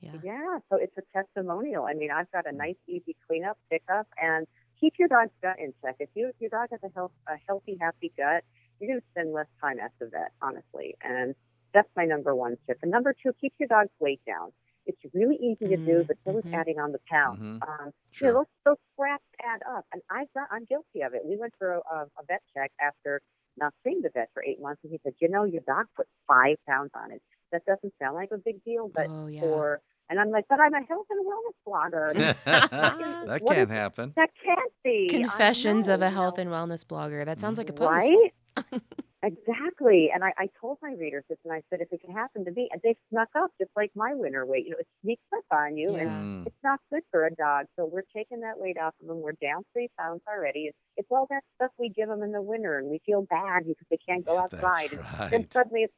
yeah. 0.00 0.12
Yeah, 0.22 0.58
so 0.70 0.76
it's 0.76 0.96
a 0.96 1.02
testimonial. 1.12 1.84
I 1.84 1.94
mean, 1.94 2.10
I've 2.10 2.26
Mm. 2.28 2.32
got 2.32 2.46
a 2.46 2.52
nice, 2.52 2.76
easy 2.86 3.16
cleanup, 3.26 3.58
pickup, 3.70 4.06
and 4.20 4.46
keep 4.80 4.94
your 4.98 5.08
dog's 5.08 5.32
gut 5.42 5.56
in 5.58 5.72
check. 5.82 5.96
If 6.00 6.10
you 6.14 6.28
if 6.28 6.36
your 6.40 6.50
dog 6.50 6.68
has 6.70 6.80
a 6.84 6.90
health 6.94 7.12
a 7.28 7.36
healthy, 7.48 7.76
happy 7.80 8.12
gut, 8.16 8.44
you're 8.80 8.88
going 8.90 9.00
to 9.00 9.06
spend 9.12 9.32
less 9.32 9.48
time 9.60 9.78
at 9.80 9.92
the 10.00 10.06
vet, 10.08 10.32
honestly. 10.42 10.96
And 11.02 11.34
that's 11.74 11.88
my 11.96 12.04
number 12.04 12.34
one 12.34 12.56
tip. 12.66 12.78
And 12.82 12.90
number 12.90 13.14
two, 13.14 13.32
keep 13.40 13.54
your 13.58 13.68
dog's 13.68 13.92
weight 14.00 14.20
down. 14.26 14.52
It's 14.86 14.98
really 15.14 15.36
easy 15.36 15.68
to 15.68 15.78
do, 15.84 16.04
Mm, 16.04 16.08
but 16.08 16.16
so 16.24 16.38
is 16.38 16.44
mhm. 16.44 16.52
adding 16.52 16.78
on 16.78 16.92
the 16.92 17.00
pounds. 17.10 17.40
Mhm. 17.40 17.62
Um, 17.66 17.92
Sure. 18.10 18.28
you 18.28 18.32
know, 18.32 18.38
those, 18.40 18.46
those 18.64 18.76
scraps 18.92 19.24
add 19.42 19.60
up, 19.68 19.84
and 19.92 20.02
I've 20.10 20.32
got, 20.34 20.48
I'm 20.50 20.64
guilty 20.64 21.02
of 21.02 21.14
it. 21.14 21.22
We 21.24 21.36
went 21.36 21.54
for 21.58 21.72
a, 21.74 21.78
a, 21.80 22.02
a 22.18 22.24
vet 22.28 22.42
check 22.54 22.72
after 22.80 23.20
not 23.56 23.74
seeing 23.84 24.02
the 24.02 24.10
vet 24.14 24.30
for 24.32 24.42
eight 24.44 24.60
months, 24.60 24.80
and 24.84 24.92
he 24.92 25.00
said, 25.02 25.14
"You 25.20 25.28
know, 25.28 25.44
your 25.44 25.62
dog 25.66 25.86
put 25.96 26.06
five 26.28 26.56
pounds 26.68 26.90
on 26.94 27.10
it. 27.12 27.22
That 27.52 27.64
doesn't 27.66 27.94
sound 28.00 28.14
like 28.14 28.30
a 28.32 28.38
big 28.38 28.62
deal, 28.64 28.88
but 28.94 29.08
oh 29.08 29.26
yeah. 29.26 29.40
for..." 29.40 29.80
And 30.08 30.20
I'm 30.20 30.30
like, 30.30 30.44
"But 30.48 30.60
I'm 30.60 30.72
a 30.74 30.82
health 30.86 31.06
and 31.10 31.26
wellness 31.26 31.56
blogger. 31.66 32.14
that 32.44 33.42
What 33.42 33.46
can't 33.54 33.70
is- 33.70 33.76
happen. 33.76 34.12
that 34.16 34.30
can't 34.44 34.72
be." 34.84 35.08
I 35.10 35.12
Confessions 35.12 35.88
of 35.88 36.00
a 36.02 36.10
health 36.10 36.38
and 36.38 36.50
wellness 36.50 36.84
blogger. 36.84 37.24
That 37.24 37.40
sounds 37.40 37.58
like 37.58 37.68
a 37.70 37.72
post. 37.72 37.90
Right? 37.90 38.32
exactly. 39.22 40.10
And 40.14 40.22
I, 40.24 40.32
I 40.38 40.48
told 40.60 40.78
my 40.82 40.92
readers 40.98 41.24
this, 41.28 41.38
and 41.44 41.52
I 41.52 41.62
said, 41.70 41.80
if 41.80 41.92
it 41.92 42.00
can 42.00 42.12
happen 42.14 42.44
to 42.44 42.50
me, 42.52 42.68
and 42.72 42.80
they 42.82 42.96
snuck 43.10 43.28
up 43.36 43.50
just 43.60 43.70
like 43.76 43.90
my 43.94 44.14
winter 44.14 44.46
weight. 44.46 44.64
You 44.64 44.72
know, 44.72 44.76
it 44.78 44.86
sneaks 45.02 45.22
up 45.36 45.44
on 45.50 45.76
you, 45.76 45.88
and 45.90 45.96
Yeah. 45.96 46.08
Mm. 46.20 46.46
it's 46.46 46.56
not 46.62 46.80
good 46.90 47.02
for 47.10 47.26
a 47.26 47.34
dog. 47.34 47.66
So 47.76 47.84
we're 47.86 48.02
taking 48.14 48.40
that 48.40 48.58
weight 48.58 48.78
off 48.78 48.94
of 49.02 49.08
them. 49.08 49.20
We're 49.20 49.32
down 49.32 49.64
three 49.72 49.88
pounds 49.98 50.22
already. 50.28 50.66
It's, 50.66 50.78
it's 50.96 51.08
all 51.10 51.26
that 51.30 51.42
stuff 51.56 51.70
we 51.78 51.88
give 51.88 52.08
them 52.08 52.22
in 52.22 52.32
the 52.32 52.42
winter, 52.42 52.78
and 52.78 52.88
we 52.88 53.00
feel 53.04 53.22
bad 53.22 53.66
because 53.66 53.86
they 53.90 53.98
can't 54.08 54.24
go 54.24 54.38
outside. 54.38 54.90
That's 54.92 55.20
And 55.20 55.30
then 55.32 55.50
suddenly 55.50 55.82
it's 55.82 55.94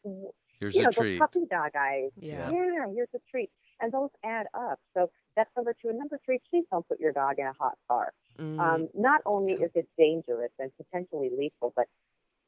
Here's 0.58 0.74
you 0.74 0.80
a 0.80 0.84
know 0.84 0.90
treat. 0.90 1.12
those 1.12 1.18
puppy 1.20 1.46
dog 1.50 1.70
eyes. 1.78 2.10
Yeah. 2.18 2.50
Yeah, 2.50 2.86
here's 2.92 3.08
a 3.14 3.18
treat. 3.30 3.50
And 3.80 3.92
those 3.92 4.10
add 4.24 4.46
up. 4.54 4.80
So 4.94 5.10
that's 5.36 5.50
number 5.56 5.74
two. 5.80 5.88
And 5.88 5.98
number 5.98 6.18
three, 6.24 6.40
please 6.50 6.64
don't 6.70 6.86
put 6.88 6.98
your 7.00 7.12
dog 7.12 7.38
in 7.38 7.46
a 7.46 7.52
hot 7.58 7.78
car. 7.88 8.12
Mm. 8.38 8.58
Um, 8.58 8.88
not 8.94 9.20
only 9.24 9.52
is 9.52 9.70
it 9.74 9.88
dangerous 9.96 10.50
and 10.58 10.70
potentially 10.76 11.30
lethal, 11.36 11.72
but 11.76 11.86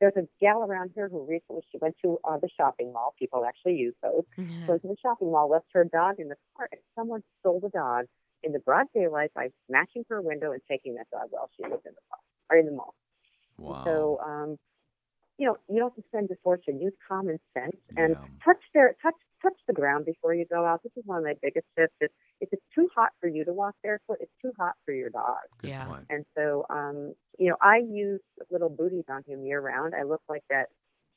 there's 0.01 0.17
a 0.17 0.27
gal 0.41 0.63
around 0.63 0.93
here 0.95 1.09
who 1.09 1.25
recently 1.27 1.63
she 1.71 1.79
went 1.79 1.95
to 2.03 2.19
uh, 2.25 2.39
the 2.39 2.49
shopping 2.57 2.93
mall. 2.93 3.15
People 3.19 3.45
actually 3.45 3.75
use 3.77 3.95
those. 4.03 4.25
Yeah. 4.37 4.67
Goes 4.67 4.81
to 4.83 4.89
the 4.89 4.97
shopping 5.01 5.31
mall, 5.31 5.51
left 5.51 5.67
her 5.73 5.85
dog 5.85 6.19
in 6.19 6.29
the 6.29 6.37
car, 6.57 6.69
and 6.73 6.81
someone 6.97 7.23
stole 7.41 7.61
the 7.61 7.69
dog 7.69 8.07
in 8.43 8.53
the 8.53 8.59
broad 8.59 8.87
daylight 8.95 9.31
by 9.35 9.51
smashing 9.69 10.05
her 10.09 10.23
window 10.23 10.53
and 10.53 10.63
taking 10.69 10.95
that 10.95 11.11
dog 11.11 11.27
while 11.31 11.51
she 11.57 11.63
was 11.63 11.81
in 11.85 11.93
the 11.93 12.01
car 12.09 12.19
or 12.51 12.57
in 12.57 12.67
the 12.67 12.73
mall. 12.73 12.95
Wow. 13.59 13.83
So, 13.85 14.21
um, 14.25 14.59
you 15.41 15.47
know, 15.49 15.57
you 15.71 15.81
don't 15.81 15.95
have 15.97 16.05
to 16.05 16.09
spend 16.11 16.31
a 16.31 16.37
fortune. 16.45 16.81
Use 16.81 16.93
common 17.09 17.41
sense 17.55 17.77
and 17.97 18.17
Yeah. 18.17 18.27
touch 18.45 18.61
their 18.75 18.95
touch 19.03 19.15
touch 19.43 19.57
the 19.67 19.73
ground 19.73 20.05
before 20.05 20.35
you 20.35 20.45
go 20.53 20.67
out. 20.67 20.83
This 20.85 20.93
is 20.97 21.05
one 21.07 21.19
of 21.19 21.25
my 21.25 21.35
biggest 21.43 21.67
tips. 21.79 21.95
Is 22.03 22.11
if 22.43 22.51
it's 22.53 22.63
too 22.75 22.89
hot 22.95 23.11
for 23.21 23.29
you 23.29 23.45
to 23.47 23.53
walk 23.55 23.75
barefoot, 23.83 24.19
it's 24.21 24.33
too 24.43 24.53
hot 24.59 24.75
for 24.85 24.93
your 24.93 25.11
dog. 25.11 25.39
Good 25.61 25.71
Yeah. 25.71 25.87
point. 25.87 26.09
And 26.11 26.27
so, 26.37 26.67
um, 26.71 27.15
you 27.39 27.49
know, 27.51 27.57
I 27.63 27.79
use 27.79 28.21
little 28.51 28.69
booties 28.69 29.05
on 29.11 29.25
him 29.27 29.47
year 29.47 29.61
round. 29.63 29.95
I 29.95 30.03
look 30.05 30.23
like 30.29 30.43
that 30.51 30.67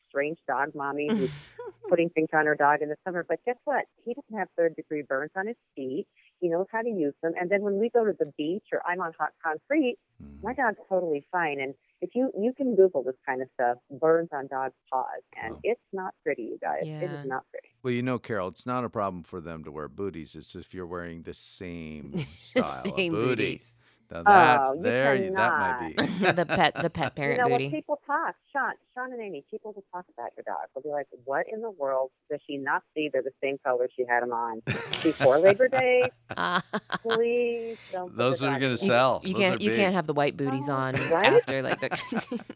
strange 0.08 0.39
dog 0.48 0.72
mommy 0.75 1.13
who's 1.18 1.32
putting 1.89 2.10
things 2.10 2.30
on 2.34 2.46
her 2.46 2.56
dog 2.56 2.82
in 2.82 2.89
the 2.89 2.98
summer. 3.06 3.25
But 3.27 3.39
guess 3.46 3.58
what? 3.65 3.86
He 4.06 4.13
doesn't 4.13 4.38
have 4.39 4.48
third 4.58 4.75
degree 4.75 5.03
burns 5.08 5.32
on 5.36 5.48
his 5.48 5.58
feet. 5.75 6.08
He 6.43 6.50
knows 6.50 6.65
how 6.73 6.81
to 6.81 6.89
use 6.89 7.13
them. 7.23 7.31
And 7.39 7.50
then 7.50 7.62
when 7.62 7.79
we 7.79 7.89
go 7.89 8.03
to 8.03 8.12
the 8.19 8.25
beach 8.38 8.65
or 8.73 8.85
I'm 8.85 9.00
on 9.00 9.13
hot 9.17 9.29
concrete, 9.41 9.95
my 10.41 10.51
mm-hmm. 10.51 10.62
dog's 10.62 10.77
totally 10.89 11.25
fine. 11.31 11.62
And 11.62 11.73
if 12.01 12.09
you 12.15 12.31
you 12.38 12.51
can 12.51 12.75
Google 12.75 13.01
this 13.01 13.15
kind 13.25 13.41
of 13.41 13.47
stuff, 13.53 13.77
burns 13.89 14.27
on 14.33 14.47
dog's 14.47 14.75
paws, 14.91 15.23
and 15.41 15.53
Wow. 15.53 15.59
it's 15.63 15.81
not 15.93 16.13
pretty, 16.21 16.43
you 16.43 16.57
guys. 16.62 16.81
It 16.81 16.88
Yeah. 16.88 17.21
is 17.21 17.25
not 17.25 17.45
pretty. 17.50 17.69
Well, 17.81 17.93
you 17.93 18.03
know, 18.03 18.19
Carol, 18.19 18.50
it's 18.50 18.65
not 18.65 18.83
a 18.83 18.89
problem 18.89 19.23
for 19.23 19.39
them 19.39 19.63
to 19.63 19.71
wear 19.71 19.88
booties. 19.88 20.35
It's 20.35 20.53
if 20.53 20.73
you're 20.73 20.85
wearing 20.85 21.21
the 21.21 21.33
same 21.33 22.17
style 22.17 22.83
Same 22.83 23.15
of 23.15 23.21
booty. 23.21 23.53
booties. 23.53 23.77
Now 24.13 24.24
that's 24.24 24.70
Oh, 24.70 24.74
you 24.75 24.82
there. 24.84 25.15
you- 25.15 25.32
That 25.34 25.60
might 25.60 25.96
be. 25.98 26.03
the 26.32 26.46
pet 26.48 26.75
the 26.82 26.89
pet 26.89 27.15
parent 27.15 27.38
you 27.38 27.43
know, 27.43 27.50
booty. 27.50 27.65
when 27.65 27.72
people 27.72 28.00
talk, 28.05 28.36
Sean, 28.51 28.74
Sean 28.93 29.12
and 29.12 29.22
Amy, 29.22 29.43
people 29.50 29.72
will 29.74 29.84
talk 29.91 30.05
about 30.17 30.29
your 30.38 30.43
dog. 30.46 30.67
They'll 30.74 30.84
be 30.84 30.89
like, 30.89 31.08
"What 31.25 31.46
in 31.51 31.62
the 31.62 31.72
world 31.72 32.12
does 32.29 32.39
she 32.48 32.58
not 32.58 32.84
see? 32.93 33.10
They're 33.12 33.24
the 33.24 33.32
same 33.41 33.58
color 33.65 33.89
she 33.96 34.05
had 34.08 34.22
them 34.24 34.32
on 34.32 34.62
before 35.01 35.39
Labor 35.39 35.67
Day. 35.67 36.10
Ah. 36.38 36.62
Please 37.01 37.77
don't." 37.91 38.15
Those 38.15 38.43
are 38.43 38.60
going 38.60 38.72
to 38.72 38.77
sell. 38.77 39.22
you 39.24 39.34
Those 39.34 39.41
can't 39.41 39.62
you 39.62 39.72
big. 39.72 39.79
can't 39.79 39.96
have 39.96 40.08
the 40.08 40.13
white 40.13 40.38
booties 40.38 40.70
Oh, 40.70 40.74
on 40.74 40.93
right? 41.10 41.34
after 41.34 41.62
like 41.62 41.79
the 41.79 41.89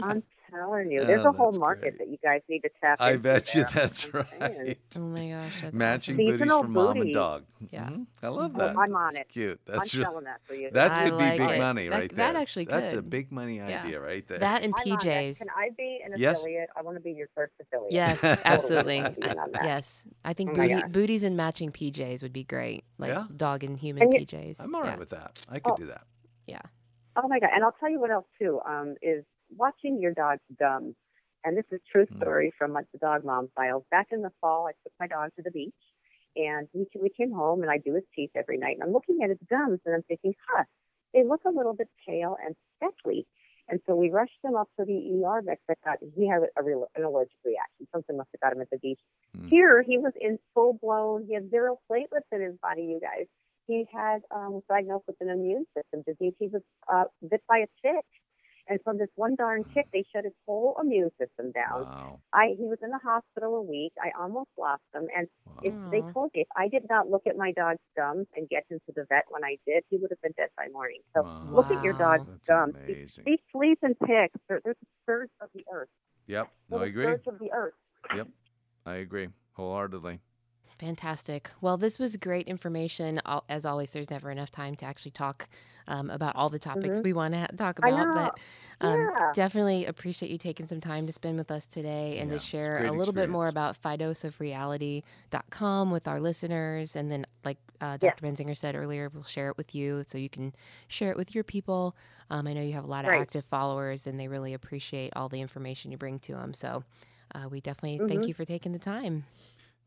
I'm 0.01 0.23
telling 0.49 0.91
you, 0.91 1.03
there's 1.05 1.25
Oh, 1.25 1.29
a 1.29 1.31
whole 1.33 1.51
market 1.53 1.97
great. 1.97 1.99
that 1.99 2.07
you 2.09 2.17
guys 2.23 2.41
need 2.49 2.59
to 2.61 2.69
tap 2.81 2.99
into. 2.99 3.03
I 3.03 3.09
into 3.11 3.21
bet 3.23 3.55
you 3.55 3.63
there. 3.63 3.71
that's 3.73 4.05
I'm 4.05 4.25
saying. 4.39 4.57
right. 4.57 4.77
Oh 4.97 4.99
my 5.01 5.29
gosh, 5.29 5.61
that's 5.61 5.73
Matching 5.75 6.15
awesome. 6.15 6.25
booties 6.25 6.33
Seasonal 6.39 6.61
for 6.63 6.67
mom 6.69 7.01
and 7.01 7.13
dog. 7.13 7.45
Yeah. 7.69 7.89
Mhm. 7.89 8.05
I 8.23 8.27
love 8.29 8.51
Oh, 8.55 8.59
that. 8.59 8.77
I'm 8.77 8.95
on 8.95 9.13
That's 9.13 9.19
it. 9.19 9.29
cute. 9.29 9.59
I'm 9.67 9.73
That's 9.73 9.95
really, 9.95 10.05
selling 10.05 10.23
that 10.25 10.39
for 10.45 10.53
you. 10.55 10.69
that's 10.71 10.97
I 10.97 11.09
could 11.09 11.17
be 11.17 11.29
big 11.29 11.41
it. 11.41 11.59
money 11.59 11.87
That- 11.89 11.99
right 11.99 12.09
that 12.15 12.33
there. 12.33 12.41
actually 12.41 12.65
That's 12.65 12.93
a 12.93 13.01
big 13.01 13.31
money 13.31 13.57
Yeah. 13.57 13.81
idea 13.83 13.99
right 13.99 14.27
there. 14.27 14.39
That 14.39 14.63
and 14.63 14.73
I'm 14.77 14.91
on 14.91 14.97
that. 14.97 15.03
PJs. 15.05 15.37
Can 15.39 15.47
I 15.55 15.69
be 15.77 16.01
an 16.05 16.13
Yes. 16.17 16.39
affiliate? 16.39 16.69
I 16.75 16.81
want 16.81 16.97
to 16.97 17.01
be 17.01 17.11
your 17.11 17.27
first 17.35 17.53
affiliate. 17.61 17.91
Yes, 17.93 18.23
absolutely. 18.45 18.97
wanna 19.01 19.11
be 19.11 19.21
in 19.29 19.39
on 19.39 19.51
that. 19.51 19.63
Yes, 19.63 20.07
I 20.23 20.33
think 20.33 20.51
Oh 20.51 20.53
booty, 20.55 20.81
booties 20.89 21.23
and 21.23 21.35
matching 21.35 21.71
PJs 21.71 22.21
would 22.23 22.33
be 22.33 22.43
great, 22.43 22.83
like 22.97 23.09
Yeah. 23.11 23.25
dog 23.35 23.63
and 23.63 23.77
human 23.77 24.03
And 24.03 24.13
you- 24.13 24.19
PJs. 24.21 24.59
I'm 24.61 24.73
all 24.75 24.83
right 24.83 24.99
with 24.99 25.09
that. 25.09 25.43
I 25.49 25.59
could 25.59 25.73
Oh. 25.73 25.75
do 25.77 25.87
that. 25.87 26.03
Yeah. 26.45 26.61
Oh 27.15 27.27
my 27.27 27.39
god! 27.39 27.49
And 27.53 27.63
I'll 27.63 27.71
tell 27.79 27.89
you 27.89 27.99
what 27.99 28.11
else 28.11 28.27
too. 28.37 28.61
Um, 28.63 28.95
is 29.01 29.25
watching 29.55 29.99
your 30.01 30.13
dog's 30.13 30.41
gums. 30.59 30.95
And 31.43 31.55
this 31.57 31.65
is 31.71 31.79
true 31.91 32.05
Mm. 32.07 32.21
story 32.21 32.51
from 32.57 32.73
like 32.73 32.85
the 32.91 32.97
dog 32.97 33.23
mom 33.23 33.49
files. 33.55 33.83
Back 33.91 34.07
in 34.11 34.21
the 34.21 34.31
fall, 34.41 34.67
I 34.67 34.73
took 34.83 34.93
my 34.99 35.07
dog 35.07 35.31
to 35.35 35.43
the 35.43 35.51
beach, 35.51 35.73
and 36.35 36.67
we 36.73 36.87
we 36.99 37.09
came 37.09 37.31
home, 37.31 37.61
and 37.61 37.71
I 37.71 37.77
do 37.77 37.93
his 37.93 38.03
teeth 38.15 38.31
every 38.35 38.57
night. 38.57 38.75
And 38.75 38.83
I'm 38.83 38.91
looking 38.91 39.21
at 39.23 39.29
his 39.29 39.39
gums, 39.49 39.79
and 39.85 39.95
I'm 39.95 40.03
thinking, 40.03 40.33
huh, 40.49 40.63
they 41.13 41.23
look 41.23 41.41
a 41.45 41.49
little 41.49 41.73
bit 41.73 41.89
pale 42.05 42.35
and 42.43 42.55
speckly. 42.75 43.25
And 43.69 43.81
so 43.85 43.95
we 43.95 44.09
rushed 44.09 44.39
him 44.43 44.55
up 44.55 44.69
to 44.79 44.85
the 44.85 45.23
ER 45.25 45.41
vet 45.41 45.59
that 45.67 45.77
got 45.83 45.97
he 46.15 46.27
had 46.27 46.41
a 46.55 46.63
real 46.63 46.87
an 46.95 47.03
allergic 47.03 47.37
reaction. 47.45 47.87
Something 47.91 48.17
must 48.17 48.29
have 48.33 48.41
got 48.41 48.53
him 48.53 48.61
at 48.61 48.69
the 48.69 48.79
beach. 48.79 48.99
Mm. 49.37 49.49
Here 49.49 49.81
he 49.83 49.97
was 49.97 50.13
in 50.19 50.39
full 50.53 50.73
blown. 50.81 51.25
He 51.27 51.33
had 51.33 51.49
zero 51.49 51.79
platelets 51.89 52.27
in 52.31 52.41
his 52.41 52.55
body. 52.61 52.83
You 52.83 52.99
guys. 52.99 53.27
He 53.67 53.85
had 53.93 54.21
um, 54.31 54.53
was 54.53 54.63
diagnosed 54.69 55.03
with 55.07 55.17
an 55.19 55.29
immune 55.29 55.65
system 55.75 56.01
disease. 56.07 56.33
He 56.39 56.47
was 56.47 56.61
uh, 56.91 57.03
bit 57.29 57.43
by 57.49 57.57
a 57.59 57.67
tick, 57.85 58.05
and 58.69 58.79
from 58.83 58.97
this 58.97 59.09
one 59.15 59.35
darn 59.35 59.63
tick, 59.73 59.87
they 59.93 60.03
shut 60.13 60.23
his 60.23 60.33
whole 60.45 60.75
immune 60.81 61.11
system 61.19 61.51
down. 61.51 61.83
Wow. 61.83 62.19
I 62.33 62.55
he 62.57 62.65
was 62.65 62.79
in 62.81 62.89
the 62.89 62.99
hospital 63.03 63.55
a 63.55 63.61
week. 63.61 63.93
I 64.01 64.11
almost 64.19 64.49
lost 64.57 64.83
him, 64.93 65.07
and 65.15 65.27
wow. 65.45 65.59
if 65.63 65.73
they 65.91 66.01
told 66.13 66.31
you 66.33 66.41
if 66.41 66.47
I 66.55 66.67
did 66.67 66.83
not 66.89 67.09
look 67.09 67.23
at 67.27 67.37
my 67.37 67.51
dog's 67.51 67.79
gums 67.95 68.27
and 68.35 68.47
get 68.49 68.63
him 68.69 68.79
to 68.87 68.93
the 68.95 69.05
vet 69.09 69.25
when 69.29 69.43
I 69.43 69.57
did, 69.65 69.83
he 69.89 69.97
would 69.97 70.11
have 70.11 70.21
been 70.21 70.33
dead 70.37 70.49
by 70.57 70.67
morning. 70.71 71.01
So 71.15 71.23
Wow. 71.23 71.47
look 71.51 71.71
at 71.71 71.83
your 71.83 71.93
dog's 71.93 72.27
That's 72.27 72.47
gums. 72.47 72.75
These- 72.85 72.95
amazing. 72.95 73.23
These 73.25 73.39
fleas 73.51 73.77
and 73.81 73.95
ticks, 74.01 74.39
they're, 74.47 74.61
they're 74.63 74.75
the 74.79 74.87
scourge 75.03 75.29
of 75.41 75.49
the 75.53 75.65
earth. 75.71 75.89
Yep. 76.27 76.49
No, 76.69 76.77
I 76.79 76.85
agree. 76.85 77.03
scourge 77.05 77.27
of 77.27 77.39
the 77.39 77.51
earth. 77.53 77.73
Yep, 78.15 78.27
I 78.85 78.95
agree 78.95 79.29
wholeheartedly. 79.53 80.19
Fantastic. 80.79 81.49
Well, 81.59 81.75
this 81.77 81.97
was 81.97 82.17
great 82.17 82.47
information. 82.47 83.19
As 83.49 83.65
always, 83.65 83.93
there's 83.93 84.11
never 84.11 84.29
enough 84.29 84.51
time 84.51 84.75
to 84.75 84.85
actually 84.85 85.09
talk 85.09 85.49
um, 85.87 86.11
about 86.11 86.35
all 86.35 86.51
the 86.51 86.59
topics 86.59 86.99
Mhm. 86.99 87.01
we 87.01 87.13
want 87.13 87.33
to 87.33 87.47
talk 87.57 87.79
about, 87.79 88.11
but 88.11 88.39
um, 88.81 89.09
Yeah. 89.17 89.31
definitely 89.31 89.85
appreciate 89.85 90.29
you 90.31 90.37
taking 90.37 90.67
some 90.67 90.79
time 90.79 91.07
to 91.07 91.13
spend 91.13 91.39
with 91.39 91.49
us 91.49 91.65
today 91.65 92.19
and 92.19 92.29
Yeah, 92.29 92.31
to 92.31 92.35
it's 92.59 92.77
a 92.77 92.77
share 92.77 92.85
a 92.85 92.93
little 92.93 93.11
bit 93.13 93.27
more 93.27 93.47
about 93.47 93.75
fidoseofreality.com 93.81 95.89
with 95.91 96.07
our 96.07 96.19
listeners. 96.21 96.95
And 96.95 97.09
then, 97.09 97.25
like 97.43 97.57
uh, 97.81 97.97
Yeah. 98.01 98.07
Dr. 98.11 98.23
Benzinger 98.23 98.55
said 98.55 98.75
earlier, 98.75 99.09
we'll 99.11 99.23
share 99.23 99.49
it 99.49 99.57
with 99.57 99.73
you 99.73 100.03
so 100.05 100.19
you 100.19 100.29
can 100.29 100.53
share 100.87 101.09
it 101.09 101.17
with 101.17 101.33
your 101.33 101.43
people. 101.43 101.95
Um, 102.29 102.45
I 102.45 102.53
know 102.53 102.61
you 102.61 102.73
have 102.73 102.83
a 102.83 102.87
lot 102.87 103.03
of 103.05 103.09
Right. 103.09 103.13
active 103.13 103.45
followers 103.45 104.05
and 104.05 104.19
they 104.19 104.27
really 104.27 104.53
appreciate 104.53 105.11
all 105.15 105.27
the 105.29 105.41
information 105.41 105.91
you 105.91 105.97
bring 105.97 106.19
to 106.19 106.33
them. 106.33 106.53
So 106.53 106.83
uh, 107.33 107.47
we 107.49 107.61
definitely 107.61 107.97
Mhm. 107.97 108.07
thank 108.07 108.27
you 108.27 108.35
for 108.35 108.45
taking 108.45 108.73
the 108.73 108.79
time. 108.79 109.25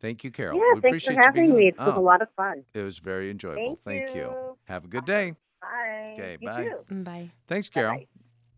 Thank 0.00 0.24
you, 0.24 0.30
Carol. 0.30 0.56
Yeah, 0.58 0.74
we 0.74 0.80
thanks 0.80 1.04
for 1.04 1.12
appreciate 1.12 1.16
you 1.16 1.22
having 1.22 1.54
me. 1.56 1.66
on. 1.66 1.68
It 1.68 1.78
was 1.78 1.94
a 1.94 1.98
Oh, 1.98 2.02
lot 2.02 2.22
of 2.22 2.28
fun. 2.36 2.64
it 2.74 2.82
was 2.82 2.98
very 2.98 3.30
enjoyable. 3.30 3.78
Thank 3.84 4.14
you. 4.14 4.20
you. 4.22 4.56
Have 4.64 4.84
a 4.84 4.88
good 4.88 5.04
day. 5.04 5.34
Bye. 5.60 6.14
Okay, 6.14 6.38
You 6.40 6.48
bye. 6.48 6.64
too. 6.64 6.78
Mm, 6.94 7.04
Bye. 7.04 7.30
Thanks, 7.46 7.68
Carol. 7.68 7.92
Bye-bye. 7.96 8.06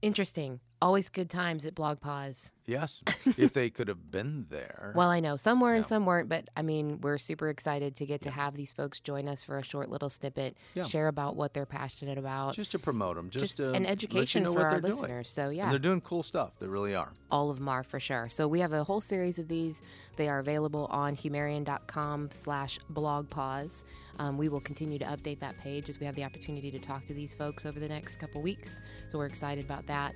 Interesting. 0.02 0.60
Always 0.82 1.08
good 1.08 1.30
times 1.30 1.64
at 1.64 1.76
BlogPaws. 1.76 2.52
Yes. 2.66 3.02
if 3.38 3.52
they 3.52 3.70
could 3.70 3.86
have 3.88 4.10
been 4.10 4.46
there. 4.50 4.92
Well, 4.96 5.08
I 5.10 5.20
know 5.20 5.36
some 5.36 5.60
were 5.60 5.74
and 5.74 5.86
some 5.86 6.06
weren't, 6.06 6.28
but 6.28 6.48
I 6.56 6.62
mean, 6.62 7.00
we're 7.00 7.18
super 7.18 7.48
excited 7.48 7.96
to 7.96 8.06
get 8.06 8.22
to 8.22 8.30
have 8.30 8.54
these 8.54 8.72
folks 8.72 8.98
join 9.00 9.28
us 9.28 9.42
for 9.44 9.58
a 9.58 9.62
short 9.64 9.90
little 9.90 10.08
snippet, 10.10 10.56
Yeah. 10.74 10.84
share 10.84 11.06
about 11.08 11.36
what 11.36 11.54
they're 11.54 11.66
passionate 11.66 12.18
about, 12.18 12.54
just 12.54 12.72
to 12.72 12.78
promote 12.80 13.14
them, 13.16 13.30
just, 13.30 13.44
just 13.44 13.56
to 13.58 13.66
an 13.66 13.72
let 13.72 13.80
you 13.82 13.86
education 13.88 14.42
know 14.42 14.52
for 14.54 14.62
our 14.64 14.70
they're 14.70 14.80
doing. 14.80 14.92
listeners. 14.92 15.28
So 15.28 15.46
And 15.48 15.56
yeah, 15.56 15.70
they're 15.70 15.78
doing 15.78 16.00
cool 16.00 16.22
stuff. 16.24 16.52
They 16.58 16.66
really 16.66 16.94
are. 16.96 17.12
all 17.30 17.50
of 17.50 17.58
them 17.58 17.68
are 17.68 17.82
for 17.84 17.98
sure. 18.00 18.28
So 18.28 18.46
we 18.48 18.60
have 18.60 18.72
a 18.72 18.82
whole 18.84 19.00
series 19.00 19.38
of 19.38 19.46
these. 19.48 19.82
They 20.16 20.28
are 20.28 20.38
available 20.40 20.86
on 20.90 21.16
humarian.com 21.16 22.30
slash 22.30 22.78
BlogPaws. 22.92 23.84
Um, 24.18 24.36
we 24.36 24.48
will 24.48 24.60
continue 24.60 24.98
to 24.98 25.06
update 25.06 25.40
that 25.40 25.58
page 25.58 25.88
as 25.88 25.98
we 25.98 26.06
have 26.06 26.14
the 26.14 26.24
opportunity 26.24 26.70
to 26.70 26.78
talk 26.78 27.06
to 27.06 27.14
these 27.14 27.34
folks 27.34 27.64
over 27.64 27.80
the 27.80 27.88
next 27.88 28.16
couple 28.16 28.42
weeks. 28.42 28.80
So 29.08 29.18
we're 29.18 29.26
excited 29.26 29.64
about 29.64 29.86
that. 29.86 30.14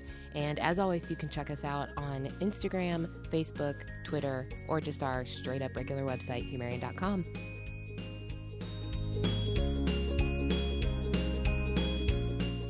And 0.57 0.65
as 0.65 0.79
always, 0.79 1.11
you 1.11 1.17
can 1.17 1.29
check 1.29 1.51
us 1.51 1.67
out 1.67 1.91
on 1.99 2.29
Instagram, 2.41 3.11
Facebook, 3.29 3.83
Twitter, 4.05 4.49
or 4.69 4.81
just 4.81 5.03
our 5.03 5.27
straight 5.27 5.61
up 5.61 5.77
regular 5.77 6.03
website, 6.03 6.51
humarian.com. 6.51 7.27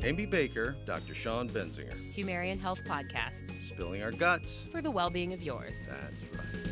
Amy 0.03 0.27
Baker, 0.27 0.75
Dr. 0.85 1.15
Sean 1.15 1.49
Benzinger, 1.49 1.95
Humarian 2.13 2.61
Health 2.61 2.83
Podcast 2.85 3.53
spilling 3.65 4.03
our 4.03 4.11
guts. 4.11 4.65
for 4.73 4.83
the 4.83 4.91
well 4.91 5.11
being 5.11 5.33
of 5.33 5.43
yours. 5.43 5.79
That's 5.89 6.23
right. 6.35 6.67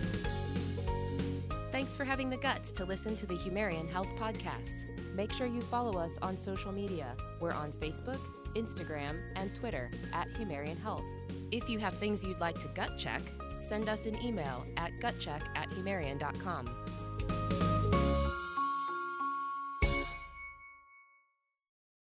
Thanks 1.70 1.96
for 1.96 2.04
having 2.04 2.28
the 2.28 2.36
guts 2.38 2.72
to 2.72 2.84
listen 2.84 3.14
to 3.16 3.26
the 3.26 3.34
Humarian 3.34 3.88
Health 3.88 4.10
Podcast. 4.18 4.86
Make 5.14 5.30
sure 5.30 5.46
you 5.46 5.60
follow 5.60 5.96
us 5.96 6.18
on 6.22 6.36
social 6.36 6.72
media. 6.72 7.16
We're 7.40 7.52
on 7.52 7.72
Facebook, 7.72 8.20
Instagram, 8.54 9.20
and 9.36 9.54
Twitter 9.54 9.90
at 10.12 10.28
Humarian 10.30 10.80
Health. 10.80 11.04
If 11.50 11.68
you 11.68 11.78
have 11.78 11.94
things 11.94 12.24
you'd 12.24 12.40
like 12.40 12.60
to 12.62 12.68
gut 12.74 12.98
check, 12.98 13.22
send 13.58 13.88
us 13.88 14.06
an 14.06 14.20
email 14.22 14.64
at 14.76 14.92
gutcheck 15.00 15.42
at 15.54 15.70
humarian.com. 15.70 17.73